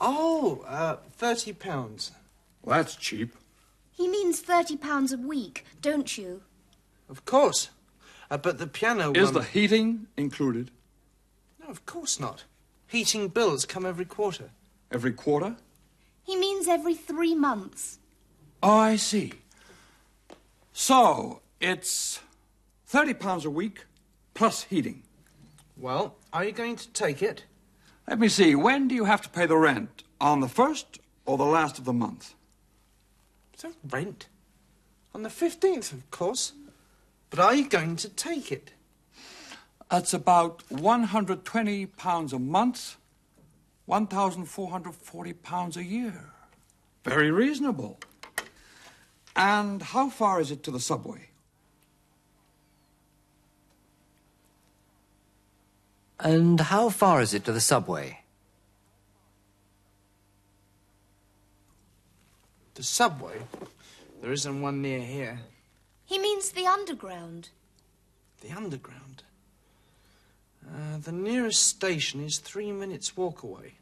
Oh, 0.00 0.64
uh, 0.68 0.98
thirty 1.10 1.52
pounds. 1.52 2.12
Well, 2.62 2.76
that's 2.78 2.94
cheap. 2.94 3.34
He 3.90 4.06
means 4.06 4.38
thirty 4.38 4.76
pounds 4.76 5.12
a 5.12 5.18
week, 5.18 5.64
don't 5.82 6.16
you? 6.16 6.42
Of 7.08 7.24
course. 7.24 7.70
Uh, 8.30 8.36
but 8.36 8.58
the 8.58 8.68
piano 8.68 9.10
Is 9.12 9.32
one... 9.32 9.34
the 9.34 9.42
heating 9.42 10.06
included 10.16 10.70
No, 11.60 11.66
of 11.66 11.84
course 11.84 12.20
not. 12.20 12.44
Heating 12.86 13.26
bills 13.26 13.64
come 13.64 13.84
every 13.84 14.04
quarter. 14.04 14.50
every 14.92 15.12
quarter? 15.12 15.56
He 16.24 16.36
means 16.36 16.68
every 16.68 16.94
three 16.94 17.34
months. 17.34 17.98
Oh, 18.62 18.78
I 18.78 18.96
see. 18.96 19.32
So, 20.72 21.40
It's 21.60 22.20
30 22.86 23.14
pounds 23.14 23.44
a 23.44 23.50
week 23.50 23.86
plus 24.34 24.64
heating. 24.64 25.02
Well, 25.76 26.16
are 26.32 26.44
you 26.44 26.52
going 26.52 26.76
to 26.76 26.88
take 26.90 27.22
it? 27.22 27.44
Let 28.06 28.18
me 28.18 28.28
see, 28.28 28.54
when 28.54 28.88
do 28.88 28.94
you 28.94 29.06
have 29.06 29.22
to 29.22 29.28
pay 29.30 29.46
the 29.46 29.56
rent? 29.56 30.02
On 30.20 30.40
the 30.40 30.48
first 30.48 30.98
or 31.24 31.38
the 31.38 31.44
last 31.44 31.78
of 31.78 31.84
the 31.84 31.92
month? 31.92 32.34
The 33.58 33.72
rent? 33.88 34.28
On 35.14 35.22
the 35.22 35.30
15th, 35.30 35.92
of 35.92 36.10
course. 36.10 36.52
But 37.30 37.38
are 37.38 37.54
you 37.54 37.68
going 37.68 37.96
to 37.96 38.08
take 38.08 38.52
it? 38.52 38.72
That's 39.90 40.12
about 40.12 40.62
120 40.70 41.86
pounds 41.86 42.32
a 42.32 42.38
month, 42.38 42.96
1,440 43.86 45.32
pounds 45.34 45.76
a 45.76 45.84
year. 45.84 46.30
Very 47.04 47.30
reasonable. 47.30 47.98
And 49.36 49.82
how 49.82 50.08
far 50.08 50.40
is 50.40 50.50
it 50.50 50.62
to 50.62 50.70
the 50.70 50.80
subway? 50.80 51.28
And 56.20 56.58
how 56.58 56.88
far 56.88 57.20
is 57.20 57.34
it 57.34 57.44
to 57.44 57.52
the 57.52 57.60
subway? 57.60 58.20
The 62.74 62.82
subway? 62.82 63.42
There 64.22 64.32
isn't 64.32 64.62
one 64.62 64.80
near 64.80 65.00
here. 65.00 65.40
He 66.06 66.18
means 66.18 66.50
the 66.50 66.66
underground. 66.66 67.50
The 68.40 68.52
underground? 68.52 69.23
Uh, 70.68 70.98
the 70.98 71.12
nearest 71.12 71.66
station 71.66 72.22
is 72.24 72.38
three 72.38 72.72
minutes' 72.72 73.16
walk 73.16 73.42
away. 73.42 73.74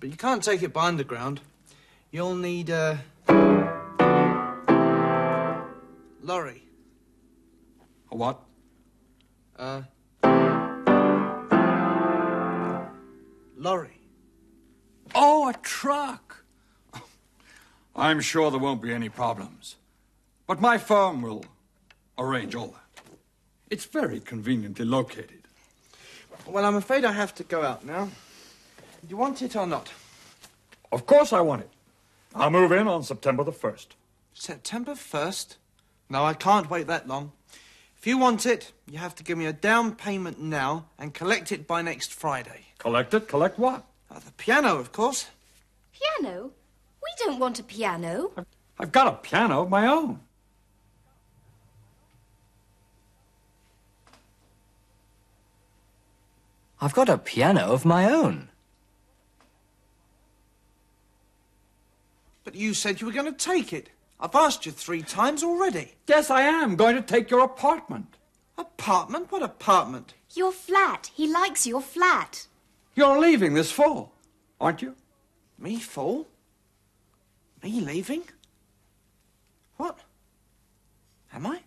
But 0.00 0.10
you 0.10 0.16
can't 0.16 0.42
take 0.42 0.62
it 0.62 0.72
by 0.72 0.86
underground. 0.86 1.40
You'll 2.10 2.34
need 2.34 2.70
a. 2.70 3.00
lorry. 6.22 6.62
A 8.10 8.16
what? 8.16 8.40
Uh. 9.58 9.82
lorry. 13.56 13.98
Oh, 15.14 15.48
a 15.48 15.54
truck. 15.62 16.44
I'm 17.94 18.20
sure 18.20 18.50
there 18.50 18.58
won't 18.58 18.82
be 18.82 18.92
any 18.92 19.08
problems. 19.08 19.76
But 20.46 20.60
my 20.60 20.78
firm 20.78 21.22
will 21.22 21.44
arrange 22.18 22.54
all 22.54 22.68
that. 22.68 23.04
It's 23.70 23.84
very 23.84 24.20
conveniently 24.20 24.84
located. 24.84 25.41
Well, 26.46 26.64
I'm 26.64 26.74
afraid 26.74 27.04
I 27.04 27.12
have 27.12 27.34
to 27.36 27.44
go 27.44 27.62
out 27.62 27.84
now. 27.84 28.06
Do 28.06 29.08
you 29.08 29.16
want 29.16 29.42
it 29.42 29.56
or 29.56 29.66
not? 29.66 29.92
Of 30.90 31.06
course 31.06 31.32
I 31.32 31.40
want 31.40 31.62
it. 31.62 31.70
I'll 32.34 32.50
move 32.50 32.72
in 32.72 32.88
on 32.88 33.02
September 33.02 33.44
the 33.44 33.52
1st. 33.52 33.88
September 34.34 34.92
1st? 34.92 35.56
No, 36.10 36.24
I 36.24 36.34
can't 36.34 36.68
wait 36.70 36.86
that 36.88 37.08
long. 37.08 37.32
If 37.96 38.06
you 38.06 38.18
want 38.18 38.46
it, 38.46 38.72
you 38.90 38.98
have 38.98 39.14
to 39.16 39.24
give 39.24 39.38
me 39.38 39.46
a 39.46 39.52
down 39.52 39.94
payment 39.94 40.40
now 40.40 40.86
and 40.98 41.14
collect 41.14 41.52
it 41.52 41.66
by 41.66 41.82
next 41.82 42.12
Friday. 42.12 42.66
Collect 42.78 43.14
it? 43.14 43.28
Collect 43.28 43.58
what? 43.58 43.84
Uh, 44.10 44.18
the 44.18 44.32
piano, 44.32 44.78
of 44.78 44.92
course. 44.92 45.26
Piano? 45.92 46.50
We 47.02 47.10
don't 47.18 47.38
want 47.38 47.60
a 47.60 47.62
piano. 47.62 48.32
I've 48.78 48.92
got 48.92 49.06
a 49.06 49.12
piano 49.12 49.62
of 49.62 49.70
my 49.70 49.86
own. 49.86 50.20
I've 56.82 56.94
got 56.94 57.08
a 57.08 57.16
piano 57.16 57.60
of 57.60 57.84
my 57.84 58.12
own. 58.12 58.48
But 62.42 62.56
you 62.56 62.74
said 62.74 63.00
you 63.00 63.06
were 63.06 63.12
going 63.12 63.32
to 63.32 63.38
take 63.38 63.72
it. 63.72 63.90
I've 64.18 64.34
asked 64.34 64.66
you 64.66 64.72
three 64.72 65.02
times 65.02 65.44
already. 65.44 65.92
Yes, 66.08 66.28
I 66.28 66.42
am 66.42 66.74
going 66.74 66.96
to 66.96 67.02
take 67.02 67.30
your 67.30 67.44
apartment. 67.44 68.16
Apartment? 68.58 69.30
What 69.30 69.44
apartment? 69.44 70.14
Your 70.34 70.50
flat. 70.50 71.12
He 71.14 71.32
likes 71.32 71.68
your 71.68 71.80
flat. 71.80 72.48
You're 72.96 73.20
leaving 73.20 73.54
this 73.54 73.70
fall, 73.70 74.12
aren't 74.60 74.82
you? 74.82 74.96
Me 75.60 75.78
fall? 75.78 76.26
Me 77.62 77.80
leaving? 77.80 78.24
What? 79.76 80.00
Am 81.32 81.46
I? 81.46 81.60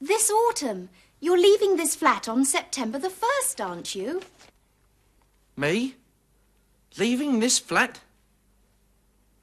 This 0.00 0.30
autumn. 0.30 0.88
You're 1.20 1.40
leaving 1.40 1.76
this 1.76 1.94
flat 1.94 2.28
on 2.28 2.44
September 2.44 2.98
the 2.98 3.08
1st, 3.08 3.64
aren't 3.64 3.94
you? 3.94 4.22
Me? 5.56 5.94
Leaving 6.98 7.40
this 7.40 7.58
flat? 7.58 8.00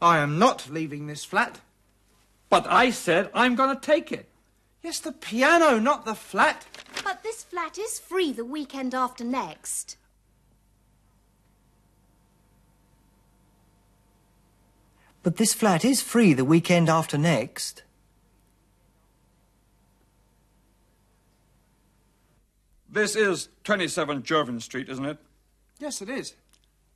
I 0.01 0.19
am 0.19 0.37
not 0.37 0.69
leaving 0.69 1.07
this 1.07 1.25
flat. 1.25 1.59
But 2.49 2.67
I 2.67 2.91
said 2.91 3.29
I'm 3.33 3.55
going 3.55 3.75
to 3.75 3.81
take 3.81 4.11
it. 4.11 4.27
Yes, 4.83 4.99
the 4.99 5.11
piano, 5.11 5.79
not 5.79 6.05
the 6.05 6.13
flat. 6.13 6.65
But 7.03 7.23
this 7.23 7.43
flat 7.43 7.77
is 7.77 7.99
free 7.99 8.31
the 8.33 8.45
weekend 8.45 8.93
after 8.93 9.23
next. 9.23 9.97
But 15.23 15.37
this 15.37 15.53
flat 15.53 15.85
is 15.85 16.01
free 16.01 16.33
the 16.33 16.43
weekend 16.43 16.89
after 16.89 17.17
next. 17.17 17.83
This 22.93 23.15
is 23.15 23.49
27 23.63 24.21
Jervin 24.21 24.61
Street, 24.61 24.87
isn't 24.87 25.03
it? 25.03 25.17
Yes, 25.79 25.99
it 25.99 26.09
is. 26.09 26.35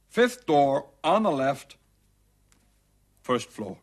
Fifth 0.10 0.46
door 0.46 0.86
on 1.04 1.24
the 1.24 1.32
left, 1.32 1.76
first 3.24 3.50
floor. 3.50 3.78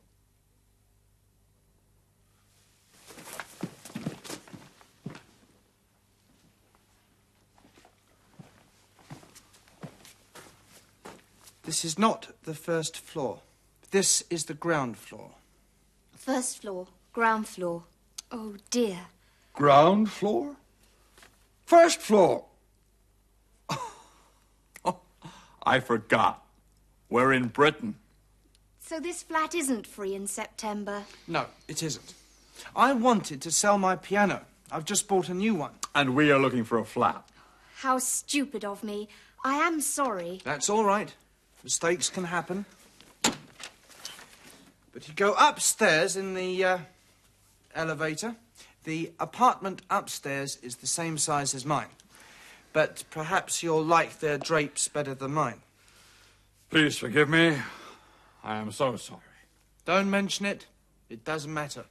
This 11.64 11.84
is 11.84 11.98
not 11.98 12.28
the 12.44 12.54
first 12.54 12.96
floor. 12.96 13.40
This 13.90 14.22
is 14.30 14.44
the 14.44 14.54
ground 14.54 14.96
floor. 14.96 15.32
First 16.12 16.62
floor, 16.62 16.86
ground 17.12 17.48
floor. 17.48 17.82
Oh 18.30 18.54
dear. 18.70 19.00
Ground 19.52 20.12
floor? 20.12 20.54
First 21.64 22.00
floor. 22.00 22.44
I 25.66 25.80
forgot. 25.80 26.44
We're 27.08 27.32
in 27.32 27.48
Britain. 27.48 27.96
So 28.80 29.00
this 29.00 29.22
flat 29.22 29.54
isn't 29.54 29.86
free 29.86 30.14
in 30.14 30.26
September. 30.26 31.04
No, 31.26 31.46
it 31.68 31.82
isn't. 31.82 32.14
I 32.76 32.92
wanted 32.92 33.40
to 33.42 33.50
sell 33.50 33.78
my 33.78 33.96
piano. 33.96 34.42
I've 34.70 34.84
just 34.84 35.08
bought 35.08 35.28
a 35.28 35.34
new 35.34 35.54
one. 35.54 35.72
And 35.94 36.14
we 36.14 36.30
are 36.30 36.38
looking 36.38 36.64
for 36.64 36.78
a 36.78 36.84
flat. 36.84 37.26
How 37.76 37.98
stupid 37.98 38.64
of 38.64 38.84
me. 38.84 39.08
I 39.44 39.56
am 39.56 39.80
sorry. 39.80 40.40
That's 40.44 40.68
all 40.68 40.84
right. 40.84 41.14
Mistakes 41.62 42.10
can 42.10 42.24
happen. 42.24 42.66
But 43.22 45.08
you 45.08 45.14
go 45.14 45.34
upstairs 45.38 46.16
in 46.16 46.34
the 46.34 46.64
uh, 46.64 46.78
elevator. 47.74 48.36
The 48.84 49.12
apartment 49.18 49.82
upstairs 49.90 50.58
is 50.62 50.76
the 50.76 50.86
same 50.86 51.18
size 51.18 51.54
as 51.54 51.64
mine. 51.64 51.88
But 52.72 53.04
perhaps 53.10 53.62
you'll 53.62 53.84
like 53.84 54.20
their 54.20 54.38
drapes 54.38 54.88
better 54.88 55.14
than 55.14 55.32
mine. 55.32 55.62
Please 56.70 56.98
forgive 56.98 57.28
me. 57.28 57.56
I 58.42 58.56
am 58.56 58.72
so 58.72 58.96
sorry. 58.96 59.20
Don't 59.84 60.10
mention 60.10 60.44
it. 60.44 60.66
It 61.08 61.24
doesn't 61.24 61.52
matter. 61.52 61.84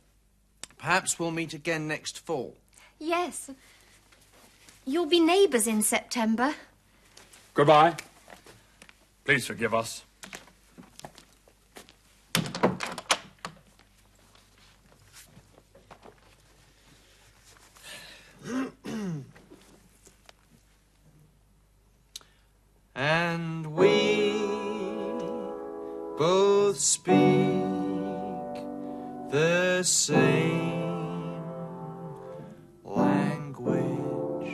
Perhaps 0.78 1.18
we'll 1.18 1.32
meet 1.32 1.54
again 1.54 1.88
next 1.88 2.20
fall. 2.20 2.56
Yes. 3.00 3.50
You'll 4.86 5.06
be 5.06 5.20
neighbours 5.20 5.66
in 5.66 5.82
September. 5.82 6.54
Goodbye. 7.54 7.96
Please 9.24 9.48
forgive 9.48 9.74
us. 9.74 10.04
Same 29.84 31.42
language. 32.84 34.52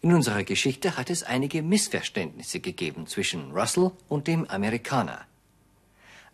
In 0.00 0.12
unserer 0.12 0.44
Geschichte 0.44 0.96
hat 0.96 1.10
es 1.10 1.22
einige 1.22 1.62
Missverständnisse 1.62 2.60
gegeben 2.60 3.06
zwischen 3.06 3.52
Russell 3.52 3.92
und 4.08 4.26
dem 4.26 4.44
Amerikaner. 4.46 5.26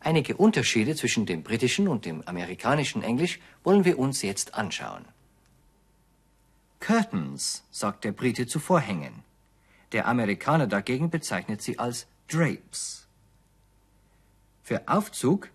Einige 0.01 0.37
Unterschiede 0.37 0.95
zwischen 0.95 1.27
dem 1.27 1.43
britischen 1.43 1.89
und 1.89 2.05
dem 2.05 2.23
amerikanischen 2.27 3.03
Englisch 3.03 3.41
wollen 3.65 3.85
wir 3.85 3.99
uns 3.99 4.23
jetzt 4.23 4.55
anschauen. 4.55 5.05
Curtains 6.81 7.65
sagt 7.71 8.05
der 8.05 8.13
Brite 8.13 8.47
zu 8.47 8.61
Vorhängen. 8.61 9.25
Der 9.93 10.07
Amerikaner 10.07 10.67
dagegen 10.67 11.11
bezeichnet 11.11 11.63
sie 11.63 11.79
als 11.79 12.07
Drapes. 12.29 13.09
Für 14.63 14.87
Aufzug, 14.87 15.51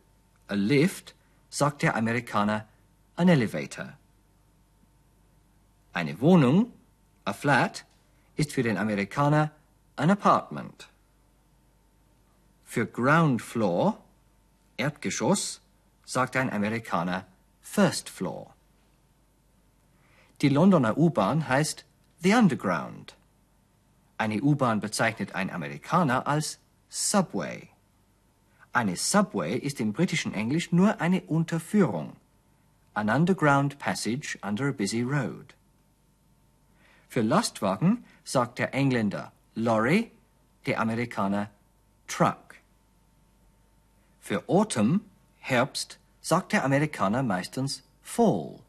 a 0.51 0.55
lift, 0.55 1.15
sagt 1.49 1.81
der 1.81 1.95
Amerikaner 1.95 2.67
an 3.15 3.29
elevator. 3.29 3.93
Eine 5.93 6.19
Wohnung, 6.19 6.71
a 7.25 7.33
flat, 7.33 7.85
ist 8.35 8.51
für 8.51 8.63
den 8.63 8.77
Amerikaner 8.77 9.51
an 9.95 10.09
apartment. 10.09 10.87
Für 12.65 12.85
ground 12.85 13.41
floor, 13.41 13.97
Erdgeschoss, 14.77 15.61
sagt 16.05 16.35
ein 16.35 16.51
Amerikaner 16.51 17.25
first 17.61 18.09
floor. 18.09 18.53
Die 20.41 20.49
Londoner 20.49 20.97
U-Bahn 20.97 21.47
heißt 21.47 21.85
the 22.23 22.33
underground. 22.33 23.15
Eine 24.17 24.41
U-Bahn 24.41 24.79
bezeichnet 24.79 25.35
ein 25.35 25.49
Amerikaner 25.49 26.27
als 26.27 26.59
subway. 26.89 27.69
Eine 28.73 28.95
Subway 28.95 29.57
ist 29.57 29.81
im 29.81 29.91
britischen 29.91 30.33
Englisch 30.33 30.71
nur 30.71 31.01
eine 31.01 31.21
Unterführung. 31.21 32.15
An 32.93 33.09
underground 33.09 33.79
passage 33.79 34.37
under 34.41 34.69
a 34.69 34.71
busy 34.71 35.01
road. 35.01 35.55
Für 37.09 37.21
Lastwagen 37.21 38.05
sagt 38.23 38.59
der 38.59 38.73
Engländer 38.73 39.33
Lorry, 39.55 40.11
der 40.65 40.79
Amerikaner 40.79 41.49
Truck. 42.07 42.55
Für 44.21 44.47
Autumn, 44.47 45.01
Herbst, 45.39 45.99
sagt 46.21 46.53
der 46.53 46.63
Amerikaner 46.63 47.23
meistens 47.23 47.83
Fall, 48.01 48.59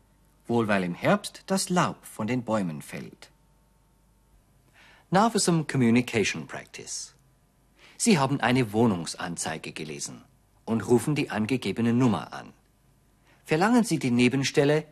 wohl 0.48 0.66
weil 0.66 0.82
im 0.82 0.94
Herbst 0.94 1.44
das 1.46 1.68
Laub 1.68 2.04
von 2.04 2.26
den 2.26 2.42
Bäumen 2.42 2.82
fällt. 2.82 3.30
Now 5.10 5.30
for 5.30 5.40
some 5.40 5.64
communication 5.64 6.46
practice. 6.46 7.14
Sie 8.04 8.18
haben 8.18 8.40
eine 8.40 8.72
Wohnungsanzeige 8.72 9.70
gelesen 9.70 10.24
und 10.64 10.88
rufen 10.88 11.14
die 11.14 11.30
angegebene 11.30 11.92
Nummer 11.92 12.32
an. 12.32 12.52
Verlangen 13.44 13.84
Sie 13.84 14.00
die 14.00 14.10
Nebenstelle 14.10 14.86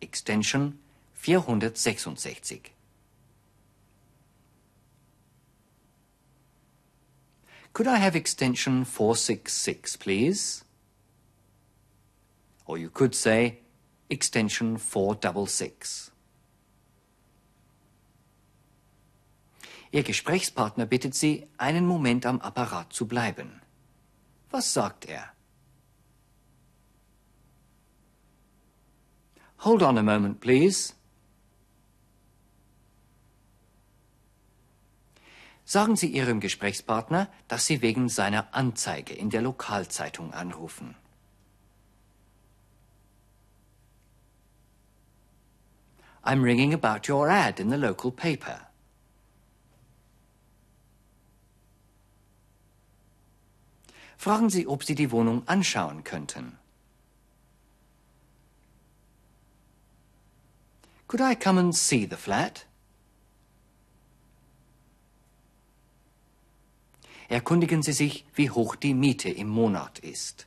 Extension 0.00 0.76
466. 1.14 2.72
Could 7.72 7.86
I 7.86 8.00
have 8.00 8.18
extension 8.18 8.84
466, 8.84 9.96
please? 9.96 10.64
Or 12.66 12.76
you 12.76 12.90
could 12.90 13.14
say 13.14 13.58
extension 14.10 14.78
466. 14.78 16.10
Ihr 19.90 20.02
Gesprächspartner 20.02 20.86
bittet 20.86 21.14
Sie, 21.14 21.46
einen 21.56 21.86
Moment 21.86 22.26
am 22.26 22.40
Apparat 22.40 22.92
zu 22.92 23.06
bleiben. 23.06 23.62
Was 24.50 24.72
sagt 24.72 25.06
er? 25.06 25.32
Hold 29.60 29.82
on 29.82 29.98
a 29.98 30.02
moment, 30.02 30.40
please. 30.40 30.94
Sagen 35.64 35.96
Sie 35.96 36.06
Ihrem 36.06 36.40
Gesprächspartner, 36.40 37.28
dass 37.48 37.66
Sie 37.66 37.82
wegen 37.82 38.08
seiner 38.08 38.54
Anzeige 38.54 39.14
in 39.14 39.30
der 39.30 39.42
Lokalzeitung 39.42 40.32
anrufen. 40.32 40.94
I'm 46.22 46.42
ringing 46.42 46.74
about 46.74 47.10
your 47.10 47.28
ad 47.28 47.60
in 47.60 47.70
the 47.70 47.76
local 47.76 48.10
paper. 48.10 48.67
Fragen 54.18 54.50
Sie, 54.50 54.66
ob 54.66 54.82
Sie 54.82 54.96
die 54.96 55.12
Wohnung 55.12 55.46
anschauen 55.46 56.02
könnten. 56.02 56.58
Could 61.06 61.22
I 61.22 61.34
come 61.36 61.58
and 61.58 61.74
see 61.74 62.04
the 62.04 62.16
flat? 62.16 62.66
Erkundigen 67.28 67.82
Sie 67.82 67.92
sich, 67.92 68.24
wie 68.34 68.50
hoch 68.50 68.74
die 68.74 68.92
Miete 68.92 69.30
im 69.30 69.48
Monat 69.48 70.00
ist. 70.00 70.46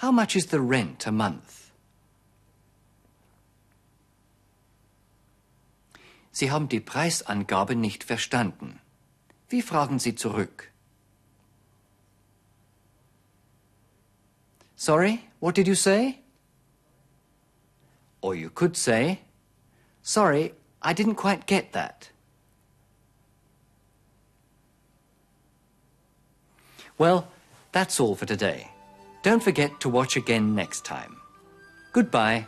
How 0.00 0.12
much 0.12 0.36
is 0.36 0.48
the 0.50 0.58
rent 0.58 1.06
a 1.06 1.10
month? 1.10 1.72
Sie 6.30 6.50
haben 6.50 6.68
die 6.68 6.80
Preisangabe 6.80 7.74
nicht 7.74 8.04
verstanden. 8.04 8.80
Wie 9.50 9.62
fragen 9.62 9.98
Sie 9.98 10.14
zurück? 10.14 10.70
Sorry, 14.76 15.28
what 15.40 15.54
did 15.54 15.66
you 15.66 15.74
say? 15.74 16.20
Or 18.22 18.34
you 18.34 18.48
could 18.48 18.76
say, 18.76 19.20
Sorry, 20.02 20.54
I 20.80 20.92
didn't 20.92 21.16
quite 21.16 21.46
get 21.46 21.72
that. 21.72 22.10
Well, 26.96 27.28
that's 27.72 27.98
all 27.98 28.14
for 28.14 28.26
today. 28.26 28.70
Don't 29.22 29.42
forget 29.42 29.80
to 29.80 29.88
watch 29.88 30.16
again 30.16 30.54
next 30.54 30.84
time. 30.84 31.16
Goodbye. 31.92 32.46